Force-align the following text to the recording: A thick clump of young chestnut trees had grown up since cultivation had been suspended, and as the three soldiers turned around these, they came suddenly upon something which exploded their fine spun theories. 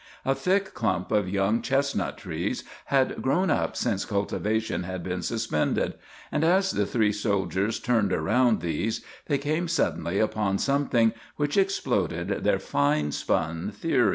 A 0.25 0.33
thick 0.33 0.73
clump 0.73 1.11
of 1.11 1.29
young 1.29 1.61
chestnut 1.61 2.17
trees 2.17 2.63
had 2.85 3.21
grown 3.21 3.51
up 3.51 3.77
since 3.77 4.03
cultivation 4.03 4.81
had 4.81 5.03
been 5.03 5.21
suspended, 5.21 5.93
and 6.31 6.43
as 6.43 6.71
the 6.71 6.87
three 6.87 7.11
soldiers 7.11 7.79
turned 7.79 8.11
around 8.11 8.61
these, 8.61 9.05
they 9.27 9.37
came 9.37 9.67
suddenly 9.67 10.17
upon 10.17 10.57
something 10.57 11.13
which 11.35 11.55
exploded 11.55 12.43
their 12.43 12.57
fine 12.57 13.11
spun 13.11 13.69
theories. 13.69 14.09